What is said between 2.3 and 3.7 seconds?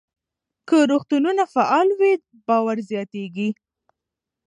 باور زیاتېږي.